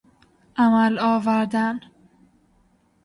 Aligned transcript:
عمل 0.57 0.99
آوردن 0.99 1.79